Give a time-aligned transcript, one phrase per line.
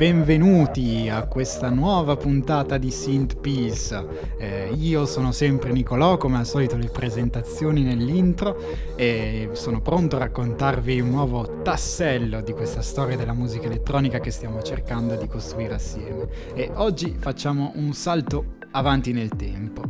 [0.00, 4.06] benvenuti a questa nuova puntata di Synth Peace.
[4.38, 8.56] Eh, io sono sempre Nicolò, come al solito le presentazioni nell'intro
[8.96, 14.30] e sono pronto a raccontarvi un nuovo tassello di questa storia della musica elettronica che
[14.30, 16.28] stiamo cercando di costruire assieme.
[16.54, 19.82] E oggi facciamo un salto avanti nel tempo.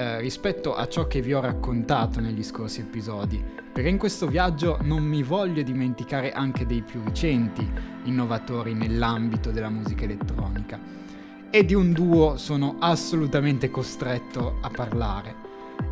[0.00, 4.78] Eh, rispetto a ciò che vi ho raccontato negli scorsi episodi, perché in questo viaggio
[4.82, 7.68] non mi voglio dimenticare anche dei più recenti
[8.04, 10.78] innovatori nell'ambito della musica elettronica.
[11.50, 15.34] E di un duo sono assolutamente costretto a parlare.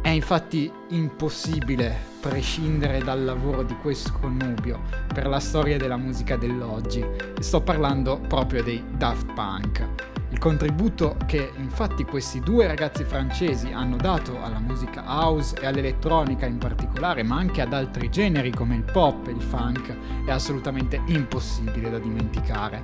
[0.01, 7.05] È infatti impossibile prescindere dal lavoro di questo connubio per la storia della musica dell'oggi.
[7.41, 10.16] Sto parlando proprio dei Daft Punk.
[10.31, 16.47] Il contributo che infatti questi due ragazzi francesi hanno dato alla musica house e all'elettronica
[16.47, 21.01] in particolare, ma anche ad altri generi come il pop e il funk, è assolutamente
[21.07, 22.83] impossibile da dimenticare.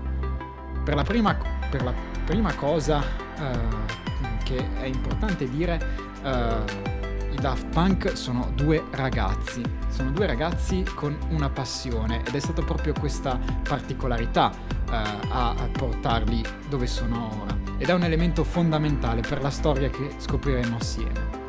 [0.85, 1.37] Per la prima,
[1.69, 1.93] per la
[2.25, 5.81] prima cosa uh, che è importante dire,
[6.23, 12.39] uh, i Daft Punk sono due ragazzi, sono due ragazzi con una passione ed è
[12.39, 14.53] stata proprio questa particolarità
[14.93, 20.11] uh, a, portarli dove sono ora ed è un elemento fondamentale per la storia che
[20.19, 21.41] scopriremo assieme.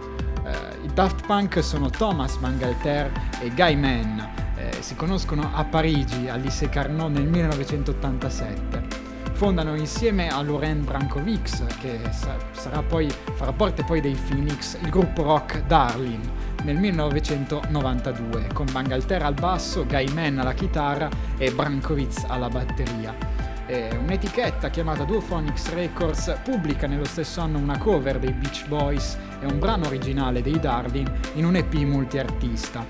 [0.44, 4.20] Uh, I Daft Punk sono Thomas Bangalter e Guy Mann,
[4.56, 9.02] eh, si conoscono a Parigi al Lycée Carnot nel 1987
[9.34, 15.24] fondano insieme a Loren Brankovic, che sa- poi, farà parte poi dei Phoenix, il gruppo
[15.24, 16.22] rock Darlin
[16.64, 23.33] nel 1992, con Bangalter al basso, Guy Mann alla chitarra e Brankovic alla batteria.
[23.66, 29.58] Un'etichetta chiamata Duophonics Records pubblica nello stesso anno una cover dei Beach Boys e un
[29.58, 32.86] brano originale dei Darlin in un EP multiartista.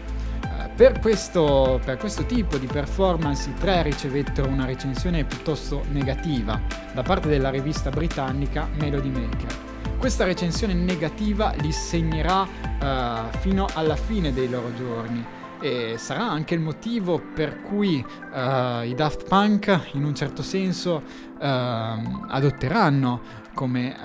[0.75, 6.59] Per questo, per questo, tipo di performance i tre ricevettero una recensione piuttosto negativa
[6.93, 9.55] da parte della rivista britannica Melody Maker.
[9.99, 15.23] Questa recensione negativa li segnerà uh, fino alla fine dei loro giorni
[15.63, 21.01] e sarà anche il motivo per cui uh, i Daft Punk in un certo senso
[21.39, 23.21] uh, adotteranno
[23.53, 23.95] come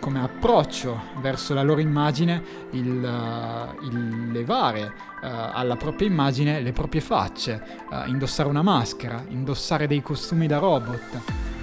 [0.00, 4.92] come approccio verso la loro immagine il, uh, il levare
[5.22, 10.58] uh, alla propria immagine le proprie facce, uh, indossare una maschera, indossare dei costumi da
[10.58, 11.20] robot.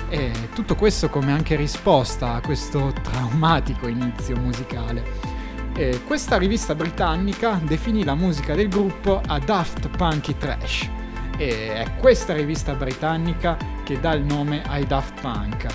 [0.09, 5.36] E tutto questo come anche risposta a questo traumatico inizio musicale.
[5.79, 10.89] E questa rivista britannica definì la musica del gruppo a Daft Punky Trash.
[11.37, 15.67] E è questa rivista britannica che dà il nome ai Daft Punk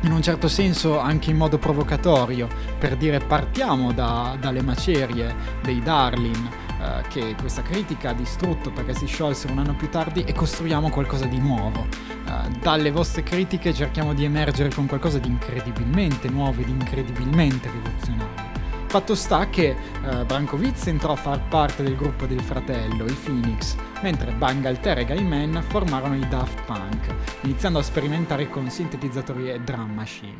[0.00, 2.46] in un certo senso anche in modo provocatorio,
[2.78, 8.94] per dire partiamo da, dalle macerie dei Darlin, eh, che questa critica ha distrutto perché
[8.94, 11.86] si sciolsero un anno più tardi e costruiamo qualcosa di nuovo.
[11.90, 17.70] Eh, dalle vostre critiche cerchiamo di emergere con qualcosa di incredibilmente nuovo e di incredibilmente
[17.70, 18.53] rivoluzionario.
[18.94, 19.74] Fatto sta che
[20.04, 25.04] uh, Brankovic entrò a far parte del gruppo del fratello, i Phoenix, mentre Bangalter e
[25.04, 30.36] Gaiman formarono i Daft Punk, iniziando a sperimentare con sintetizzatori e drum machine.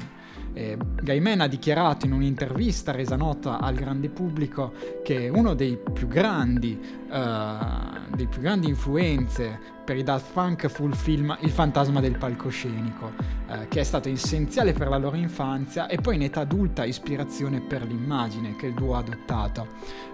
[0.54, 4.72] Eh, Gaiman ha dichiarato in un'intervista resa nota al grande pubblico
[5.02, 6.78] che uno dei più grandi,
[7.10, 12.16] uh, dei più grandi influenze per i Daft Punk fu il film Il fantasma del
[12.16, 13.12] palcoscenico,
[13.48, 17.60] uh, che è stato essenziale per la loro infanzia e poi in età adulta ispirazione
[17.60, 19.66] per l'immagine che il duo ha adottato.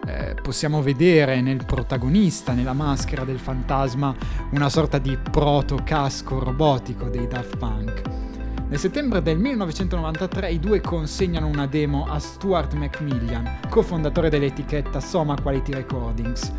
[0.06, 4.14] Eh, possiamo vedere nel protagonista, nella maschera del fantasma,
[4.52, 8.29] una sorta di proto-casco robotico dei Daft Punk.
[8.70, 15.34] Nel settembre del 1993 i due consegnano una demo a Stuart Macmillan, cofondatore dell'etichetta Soma
[15.34, 16.52] Quality Recordings.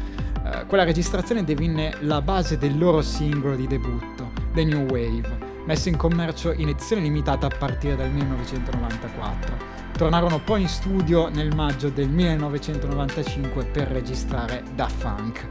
[0.44, 5.88] Uh, quella registrazione divenne la base del loro singolo di debutto, The New Wave, messo
[5.88, 9.56] in commercio in edizione limitata a partire dal 1994.
[9.94, 15.48] Tornarono poi in studio nel maggio del 1995 per registrare Da Funk,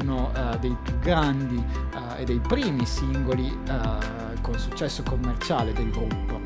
[0.00, 5.90] uno uh, dei più grandi uh, e dei primi singoli uh, con successo commerciale del
[5.90, 6.40] gruppo.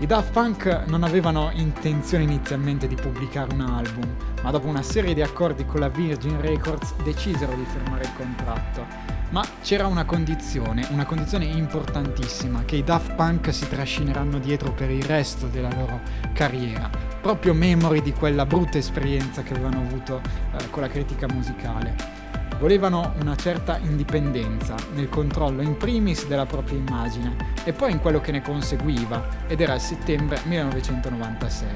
[0.00, 4.04] I Daft Punk non avevano intenzione inizialmente di pubblicare un album,
[4.42, 8.84] ma dopo una serie di accordi con la Virgin Records decisero di firmare il contratto.
[9.30, 14.90] Ma c'era una condizione, una condizione importantissima, che i Daft Punk si trascineranno dietro per
[14.90, 16.00] il resto della loro
[16.34, 22.21] carriera, proprio memori di quella brutta esperienza che avevano avuto eh, con la critica musicale
[22.62, 28.20] volevano una certa indipendenza nel controllo in primis della propria immagine e poi in quello
[28.20, 31.68] che ne conseguiva, ed era il settembre 1996.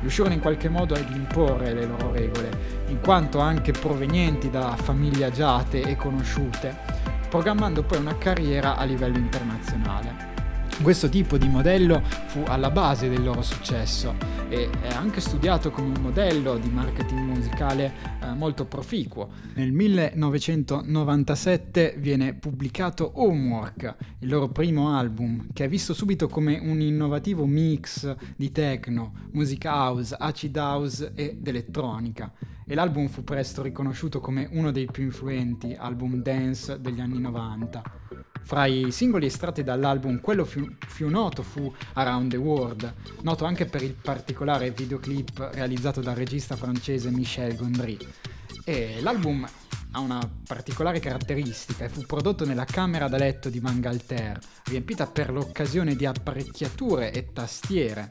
[0.00, 2.50] Riuscirono in qualche modo ad imporre le loro regole,
[2.88, 6.76] in quanto anche provenienti da famiglie agiate e conosciute.
[7.28, 10.31] programmando poi una carriera a livello internazionale.
[10.80, 14.16] Questo tipo di modello fu alla base del loro successo
[14.48, 19.28] e è anche studiato come un modello di marketing musicale eh, molto proficuo.
[19.54, 26.80] Nel 1997 viene pubblicato Homework, il loro primo album, che è visto subito come un
[26.80, 32.32] innovativo mix di techno, music house, acid house ed elettronica
[32.66, 38.01] e l'album fu presto riconosciuto come uno dei più influenti album dance degli anni 90.
[38.42, 42.92] Fra i singoli estratti dall'album, quello più, più, noto fu Around the World,
[43.22, 47.96] noto anche per il particolare videoclip realizzato dal regista francese Michel Gondry.
[48.64, 49.48] E l'album
[49.92, 55.30] ha una particolare caratteristica e fu prodotto nella camera da letto di Mangalter, riempita per
[55.30, 58.10] l'occasione di apparecchiature e tastiere.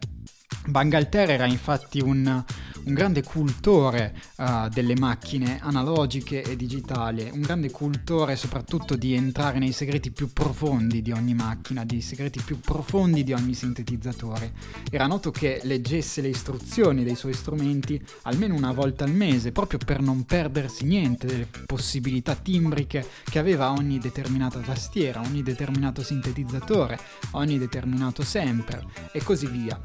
[0.67, 2.43] Bangalter era infatti un,
[2.83, 9.59] un grande cultore uh, delle macchine analogiche e digitali, un grande cultore soprattutto di entrare
[9.59, 14.53] nei segreti più profondi di ogni macchina, di segreti più profondi di ogni sintetizzatore.
[14.89, 19.79] Era noto che leggesse le istruzioni dei suoi strumenti almeno una volta al mese, proprio
[19.83, 26.99] per non perdersi niente delle possibilità timbriche che aveva ogni determinata tastiera, ogni determinato sintetizzatore,
[27.31, 29.79] ogni determinato sample e così via.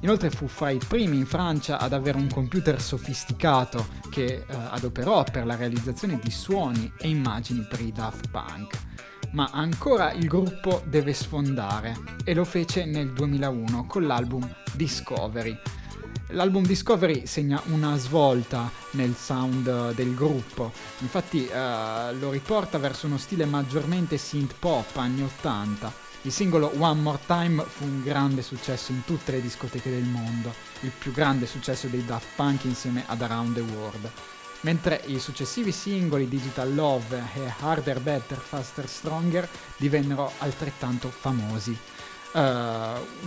[0.00, 5.22] Inoltre fu fra i primi in Francia ad avere un computer sofisticato che eh, adoperò
[5.22, 8.76] per la realizzazione di suoni e immagini per i Daft Punk.
[9.30, 15.56] Ma ancora il gruppo deve sfondare e lo fece nel 2001 con l'album Discovery.
[16.30, 23.18] L'album Discovery segna una svolta nel sound del gruppo, infatti eh, lo riporta verso uno
[23.18, 28.92] stile maggiormente synth pop anni 80 il singolo One More Time fu un grande successo
[28.92, 33.20] in tutte le discoteche del mondo, il più grande successo dei Daft Punk insieme ad
[33.20, 34.10] Around the World.
[34.60, 41.76] Mentre i successivi singoli Digital Love e Harder, Better, Faster, Stronger divennero altrettanto famosi.
[42.32, 42.38] Uh,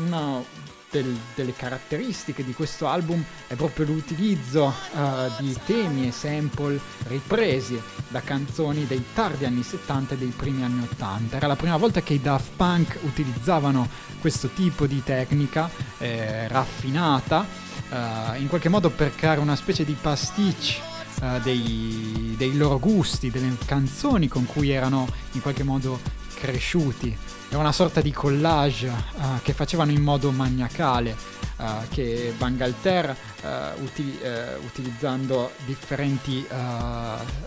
[0.01, 0.43] una
[0.89, 4.99] del, delle caratteristiche di questo album è proprio l'utilizzo uh,
[5.39, 10.87] di temi e sample ripresi da canzoni dei tardi anni 70 e dei primi anni
[10.91, 11.35] 80.
[11.35, 13.87] Era la prima volta che i Daft Punk utilizzavano
[14.19, 17.45] questo tipo di tecnica eh, raffinata
[17.89, 23.31] uh, in qualche modo per creare una specie di pasticcio Uh, dei, dei, loro gusti,
[23.31, 25.99] delle canzoni con cui erano in qualche modo
[26.39, 27.17] cresciuti.
[27.49, 31.15] È una sorta di collage uh, che facevano in modo maniacale,
[31.57, 34.19] uh, che Bangalter, uh, uti-
[34.65, 36.45] utilizzando differenti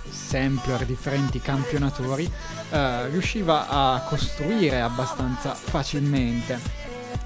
[0.09, 2.31] sampler, differenti campionatori,
[3.11, 6.80] riusciva a costruire abbastanza facilmente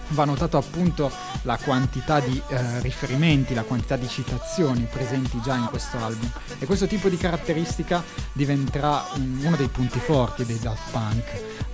[0.09, 1.11] va notato appunto
[1.43, 6.31] la quantità di eh, riferimenti, la quantità di citazioni presenti già in questo album.
[6.59, 8.03] E questo tipo di caratteristica
[8.33, 11.25] diventerà un, uno dei punti forti dei Daft Punk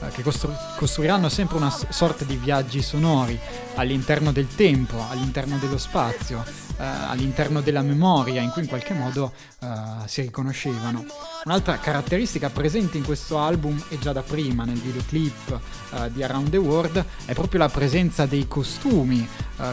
[0.00, 3.38] eh, che costru- costruiranno sempre una sorta di viaggi sonori
[3.74, 6.44] all'interno del tempo, all'interno dello spazio,
[6.82, 9.68] all'interno della memoria in cui in qualche modo eh,
[10.06, 11.04] si riconoscevano.
[11.44, 15.60] Un'altra caratteristica presente in questo album e già da prima nel videoclip
[15.90, 19.26] uh, di Around the World è proprio la presenza dei costumi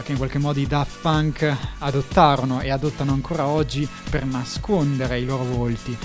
[0.04, 5.24] che in qualche modo i Daft Punk adottarono e adottano ancora oggi per nascondere i
[5.24, 5.96] loro volti.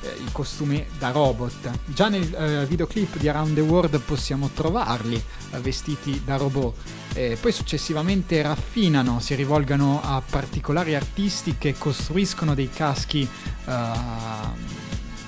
[0.00, 1.70] Uh, i costumi da robot.
[1.86, 5.16] Già nel uh, videoclip di Around the World possiamo trovarli
[5.50, 6.76] uh, vestiti da robot.
[7.14, 13.28] E poi successivamente raffinano, si rivolgano a particolari artisti che costruiscono dei caschi
[13.64, 13.72] uh,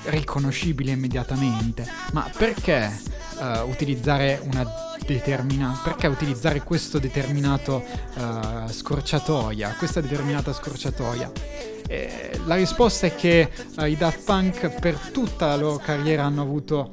[0.05, 1.85] riconoscibili immediatamente.
[2.13, 3.19] Ma perché
[3.67, 7.83] utilizzare una determina perché utilizzare questo determinato
[8.17, 11.31] uh, scorciatoia, questa determinata scorciatoia?
[11.87, 16.43] Eh, la risposta è che uh, i Daft Punk per tutta la loro carriera hanno
[16.43, 16.93] avuto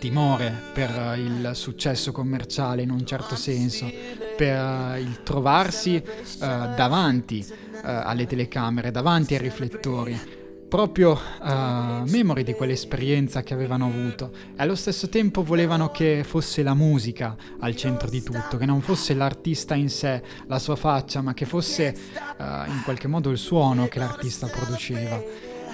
[0.00, 3.88] timore per uh, il successo commerciale in un certo senso,
[4.36, 6.02] per uh, il trovarsi
[6.38, 7.46] davanti
[7.80, 10.37] alle telecamere, davanti ai riflettori
[10.68, 16.62] proprio uh, memori di quell'esperienza che avevano avuto e allo stesso tempo volevano che fosse
[16.62, 21.22] la musica al centro di tutto, che non fosse l'artista in sé, la sua faccia,
[21.22, 21.94] ma che fosse
[22.38, 25.20] uh, in qualche modo il suono che l'artista produceva.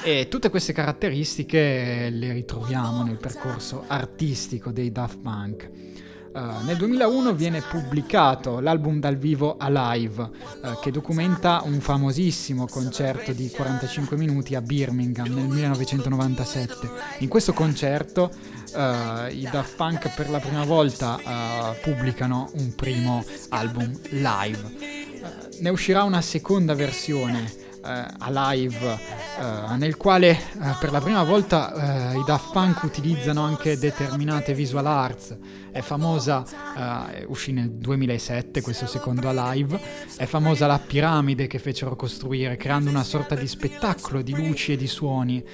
[0.02, 5.70] E tutte queste caratteristiche le ritroviamo nel percorso artistico dei Daft Punk.
[6.34, 10.22] Uh, nel 2001 viene pubblicato l'album dal vivo Alive,
[10.62, 16.90] uh, che documenta un famosissimo concerto di 45 minuti a Birmingham nel 1997.
[17.18, 21.20] In questo concerto uh, i Daft Punk per la prima volta
[21.80, 24.74] pubblicano un primo album live.
[25.60, 28.98] ne uscirà una seconda versione a live
[29.76, 30.38] nel quale
[30.80, 35.36] per la prima volta i Daft Punk utilizzano anche determinate visual arts.
[35.70, 36.44] È famosa,
[37.26, 39.78] uscì nel 2007 questo secondo live,
[40.16, 44.76] è famosa la piramide che fecero costruire creando una sorta di spettacolo di luci e
[44.76, 45.44] di suoni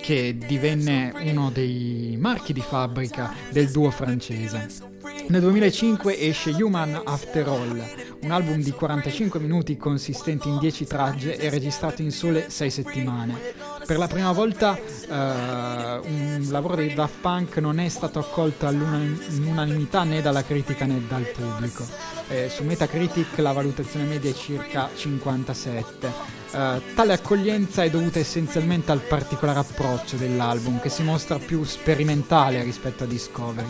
[0.00, 4.92] che divenne uno dei marchi di fabbrica del duo francese.
[5.28, 7.82] Nel 2005 esce Human After All,
[8.24, 13.38] un album di 45 minuti consistente in 10 tracce e registrato in sole 6 settimane.
[13.86, 20.04] Per la prima volta uh, un lavoro dei Daft Punk non è stato accolto all'unanimità
[20.04, 21.86] né dalla critica né dal pubblico.
[22.28, 26.06] Eh, su Metacritic la valutazione media è circa 57.
[26.06, 31.62] Uh, eh, tale accoglienza è dovuta essenzialmente al particolare approccio dell'album, che si mostra più
[31.64, 33.68] sperimentale rispetto a Discovery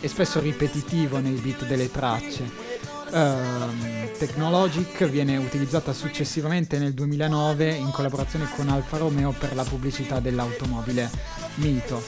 [0.00, 2.75] e spesso ripetitivo nei beat delle tracce.
[3.10, 10.20] Uh, Technologic viene utilizzata successivamente nel 2009 in collaborazione con Alfa Romeo per la pubblicità
[10.20, 11.10] dell'automobile
[11.56, 12.02] Mito.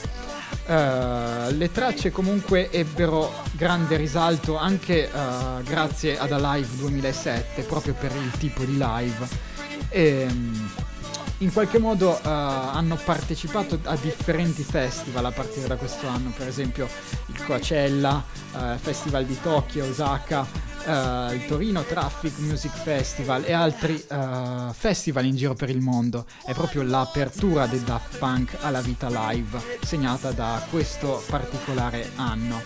[0.65, 8.11] Uh, le tracce comunque ebbero grande risalto anche uh, grazie ad Alive 2007, proprio per
[8.15, 9.27] il tipo di live.
[9.89, 10.69] E, um,
[11.39, 16.47] in qualche modo uh, hanno partecipato a differenti festival a partire da questo anno, per
[16.47, 16.87] esempio
[17.27, 20.45] il Coachella, uh, Festival di Tokyo, Osaka,
[20.85, 24.03] uh, il Torino Traffic Music Festival e altri
[24.71, 26.25] festival in giro per il mondo.
[26.45, 32.61] È proprio l'apertura del Daft Punk alla vita live, segnata da questo particolare anno.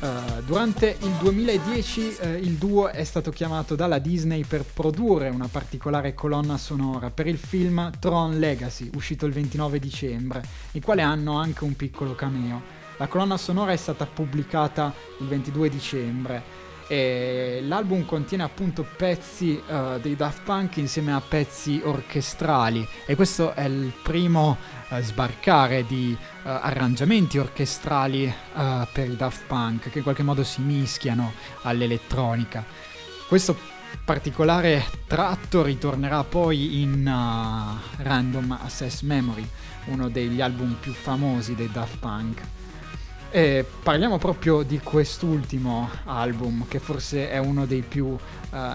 [0.00, 5.48] Uh, durante il 2010 uh, il duo è stato chiamato dalla Disney per produrre una
[5.48, 11.38] particolare colonna sonora per il film Tron Legacy, uscito il 29 dicembre, il quale hanno
[11.38, 12.82] anche un piccolo cameo.
[12.98, 16.42] La colonna sonora è stata pubblicata il 22 dicembre
[16.86, 23.54] e l'album contiene appunto pezzi uh, dei Daft Punk insieme a pezzi orchestrali e questo
[23.54, 24.56] è il primo
[24.88, 28.32] uh, sbarcare di uh, arrangiamenti orchestrali
[28.92, 32.64] per i Daft Punk che in qualche modo si mischiano all'elettronica.
[33.26, 33.56] Questo
[34.04, 37.04] particolare tratto ritornerà poi in
[37.96, 39.48] Random Access Memory,
[39.86, 42.42] uno degli album più famosi dei Daft Punk.
[43.36, 48.18] E parliamo proprio di quest'ultimo album, che forse è uno dei più uh,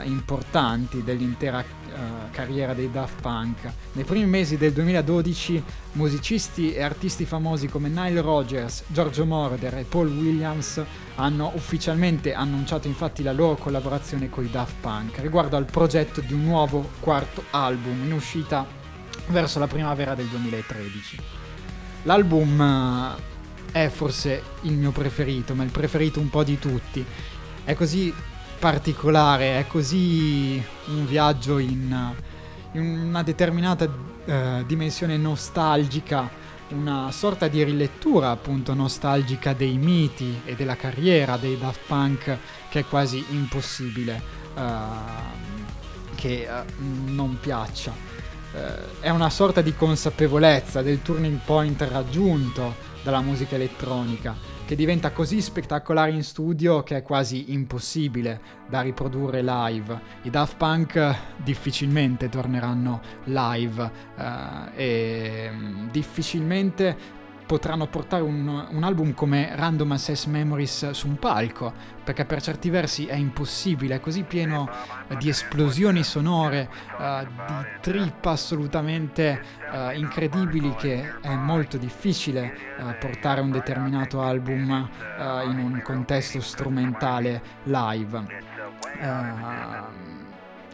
[0.03, 3.71] importanti dell'intera uh, carriera dei Daft Punk.
[3.93, 5.63] Nei primi mesi del 2012
[5.93, 10.83] musicisti e artisti famosi come Nile Rodgers, Giorgio Moroder e Paul Williams
[11.15, 16.33] hanno ufficialmente annunciato infatti la loro collaborazione con i Daft Punk riguardo al progetto di
[16.33, 18.67] un nuovo quarto album in uscita
[19.27, 21.17] verso la primavera del 2013.
[22.03, 23.28] L'album uh,
[23.71, 27.05] è forse il mio preferito, ma il preferito un po' di tutti.
[27.63, 28.13] È così
[28.57, 32.13] particolare, è così un viaggio in,
[32.73, 36.29] in una determinata uh, dimensione nostalgica,
[36.69, 42.37] una sorta di rilettura appunto nostalgica dei miti e della carriera dei Daft Punk
[42.69, 44.21] che è quasi impossibile
[44.55, 44.61] uh,
[46.15, 48.07] che uh, non piaccia.
[48.99, 55.41] è una sorta di consapevolezza del turning point raggiunto dalla musica elettronica, che diventa così
[55.41, 59.99] spettacolare in studio che è quasi impossibile da riprodurre live.
[60.23, 64.21] I Daft Punk difficilmente torneranno live uh,
[64.75, 67.17] e mm, difficilmente
[67.49, 72.69] potranno portare un, un, album come Random Access Memories su un palco, perché per certi
[72.69, 74.69] versi è impossibile, è così pieno
[75.07, 79.41] uh, di esplosioni sonore, uh, di trip assolutamente
[79.71, 82.67] uh, incredibili che è molto difficile
[82.99, 84.87] portare un determinato album
[85.49, 88.25] in un contesto strumentale live.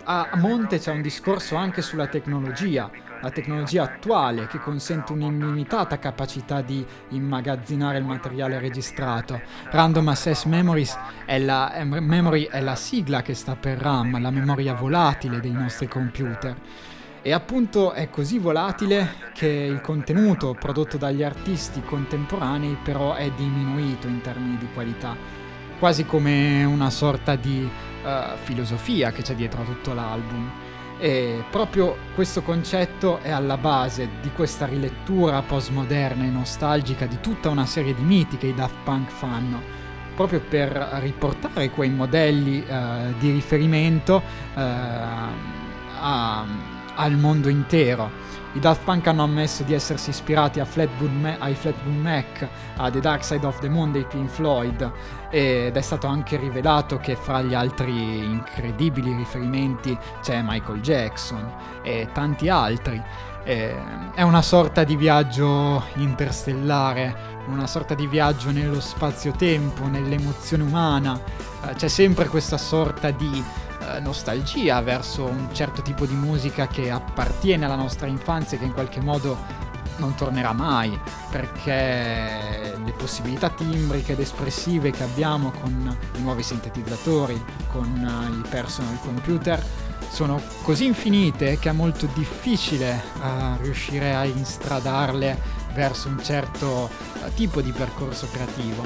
[0.05, 2.89] A monte c'è un discorso anche sulla tecnologia
[3.21, 9.41] la tecnologia attuale che consente un'illimitata capacità di immagazzinare il materiale registrato.
[9.71, 10.95] Random Access Memories
[11.25, 15.53] è la, è, Memory è la sigla che sta per RAM, la memoria volatile dei
[15.53, 16.55] nostri computer.
[17.23, 24.05] E appunto è così volatile che il contenuto prodotto dagli artisti contemporanei però è diminuito
[24.05, 25.15] in termini di qualità,
[25.79, 30.51] quasi come una sorta di uh, filosofia che c'è dietro a tutto l'album.
[30.97, 37.49] E proprio questo concetto è alla base di questa rilettura postmoderna e nostalgica di tutta
[37.49, 39.61] una serie di miti che i Daft Punk fanno,
[40.15, 44.21] proprio per riportare quei modelli uh, di riferimento
[44.53, 44.59] uh,
[45.99, 46.45] a,
[46.95, 48.09] al mondo intero.
[48.55, 52.47] I Daft Punk hanno ammesso di essersi ispirati Flatwood Ma- ai Flatwood Mac,
[52.77, 54.91] a The Dark Side of the Moon dei Pink Floyd
[55.29, 62.07] ed è stato anche rivelato che fra gli altri incredibili riferimenti c'è Michael Jackson e
[62.13, 63.03] tanti altri.
[63.43, 63.75] Eh,
[64.13, 71.19] è una sorta di viaggio interstellare, una sorta di viaggio nello spazio-tempo, nell'emozione umana.
[71.67, 73.43] Eh, c'è sempre questa sorta di
[73.93, 78.65] eh, nostalgia verso un certo tipo di musica che appartiene alla nostra infanzia e che
[78.65, 79.63] in qualche modo
[79.97, 80.99] non tornerà mai,
[81.29, 88.49] perché le possibilità timbriche ed espressive che abbiamo con i nuovi sintetizzatori, con uh, i
[88.49, 89.63] personal computer,
[90.09, 97.33] sono così infinite che è molto difficile uh, riuscire a instradarle verso un certo uh,
[97.35, 98.83] tipo di percorso creativo.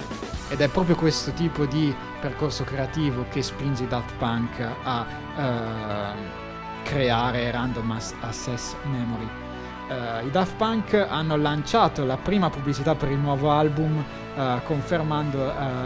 [0.50, 5.06] Ed è proprio questo tipo di percorso creativo che spinge Daft Punk a
[5.36, 9.30] uh, creare Random Access Memory.
[9.90, 14.04] Uh, I Daft Punk hanno lanciato la prima pubblicità per il nuovo album
[14.36, 15.38] uh, confermando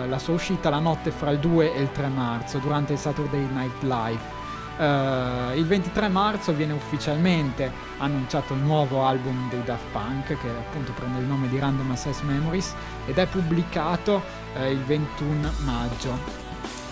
[0.07, 3.45] la sua uscita la notte fra il 2 e il 3 marzo durante il Saturday
[3.51, 4.42] Night Live
[4.75, 10.91] Uh, il 23 marzo viene ufficialmente annunciato il nuovo album dei Daft Punk che appunto
[10.93, 12.73] prende il nome di Random Access Memories
[13.05, 14.21] ed è pubblicato
[14.55, 16.41] uh, il 21 maggio.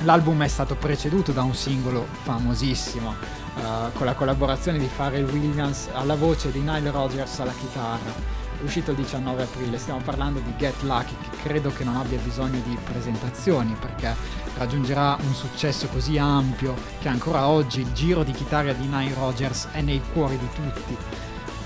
[0.04, 3.16] L'album è stato preceduto da un singolo famosissimo
[3.56, 8.41] uh, con la collaborazione di Pharrell Williams alla voce e di Nile Rodgers alla chitarra
[8.64, 12.60] uscito il 19 aprile, stiamo parlando di Get Lucky che credo che non abbia bisogno
[12.66, 14.16] di presentazioni perché
[14.58, 19.68] raggiungerà un successo così ampio che ancora oggi il giro di chitarra di Nile Rogers
[19.72, 20.98] è nei cuori di tutti.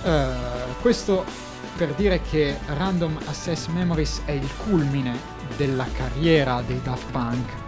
[0.04, 1.26] Uh, questo
[1.76, 5.18] per dire che Random Access Memories è il culmine
[5.58, 7.64] della carriera dei Daft Punk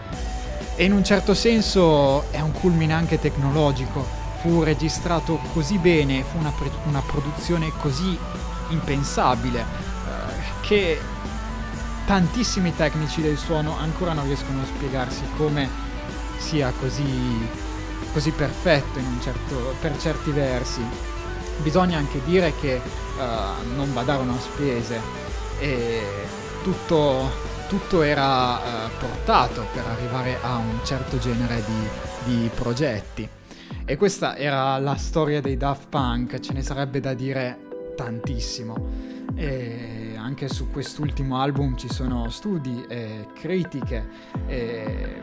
[0.76, 4.06] e in un certo senso è un culmine anche tecnologico.
[4.42, 8.16] Fu registrato così bene, fu una, pre- una produzione così
[8.70, 11.00] impensabile, eh, che
[12.08, 15.70] tantissimi tecnici del suono ancora non riescono a spiegarsi come
[16.38, 17.46] sia così,
[18.14, 20.82] così perfetto certo, per certi versi.
[21.62, 25.02] Bisogna anche dire che uh, non badarono a spese
[25.60, 26.02] e
[26.64, 27.30] tutto,
[27.68, 33.28] tutto era uh, portato per arrivare a un certo genere di, di progetti.
[33.84, 37.67] E questa era la storia dei Daft Punk, ce ne sarebbe da dire
[37.98, 39.26] tantissimo.
[39.36, 44.08] E anche su quest'ultimo album ci sono studi e critiche
[44.46, 45.22] e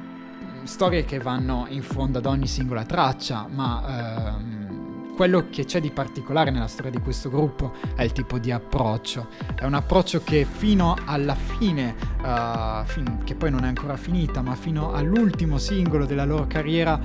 [0.65, 5.91] storie che vanno in fondo ad ogni singola traccia, ma ehm, quello che c'è di
[5.91, 9.29] particolare nella storia di questo gruppo è il tipo di approccio.
[9.55, 14.43] È un approccio che fino alla fine, uh, fin- che poi non è ancora finita,
[14.43, 17.01] ma fino all'ultimo singolo della loro carriera,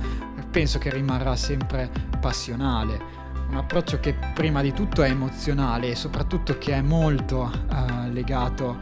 [0.50, 3.19] penso che rimarrà sempre passionale
[3.50, 8.78] un approccio che prima di tutto è emozionale e soprattutto che è molto uh, legato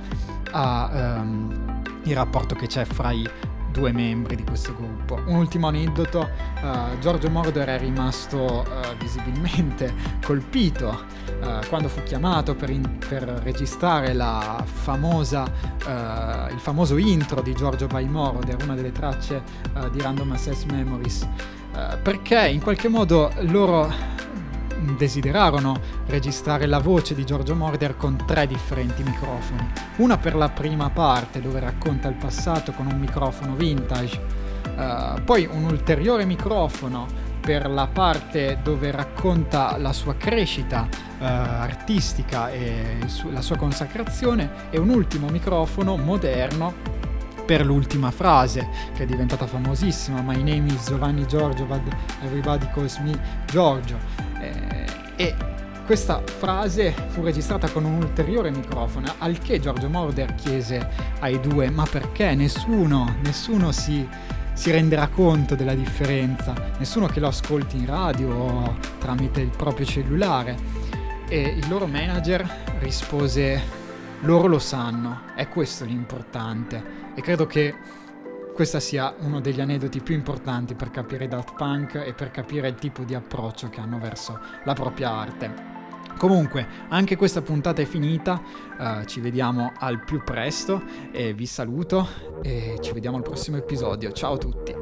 [0.50, 3.28] al um, rapporto che c'è fra i
[3.70, 5.20] due membri di questo gruppo.
[5.26, 6.28] Un ultimo aneddoto,
[6.62, 11.04] uh, Giorgio Moroder è rimasto uh, visibilmente colpito
[11.40, 14.16] uh, quando fu chiamato per, in- per registrare
[14.64, 15.76] famosa,
[16.50, 19.42] il famoso intro di Giorgio by Moroder, una delle tracce
[19.92, 21.26] di Random Access Memories,
[22.02, 23.92] perché in qualche modo loro
[24.96, 29.70] desiderarono registrare la voce di Giorgio Morder con tre differenti microfoni.
[29.96, 34.20] Una per la prima parte dove racconta il passato con un microfono vintage,
[34.76, 42.50] uh, poi un ulteriore microfono per la parte dove racconta la sua crescita uh, artistica
[42.50, 46.96] e su- la sua consacrazione e un ultimo microfono moderno
[47.46, 51.80] per l'ultima frase che è diventata famosissima My name is Giovanni Giorgio but
[52.22, 54.27] everybody calls me Giorgio
[55.18, 55.34] e
[55.84, 61.70] questa frase fu registrata con un ulteriore microfono, al che Giorgio Morder chiese ai due:
[61.70, 64.06] Ma perché nessuno, nessuno si,
[64.52, 66.54] si renderà conto della differenza?
[66.78, 70.56] Nessuno che lo ascolti in radio o tramite il proprio cellulare?
[71.28, 73.60] E il loro manager rispose:
[74.20, 76.96] Loro lo sanno, è questo l'importante.
[77.16, 77.74] E credo che
[78.58, 82.74] questo sia uno degli aneddoti più importanti per capire Daft Punk e per capire il
[82.74, 85.54] tipo di approccio che hanno verso la propria arte.
[86.16, 88.42] Comunque, anche questa puntata è finita,
[88.76, 92.08] uh, ci vediamo al più presto e vi saluto
[92.42, 94.10] e ci vediamo al prossimo episodio.
[94.10, 94.77] Ciao a tutti!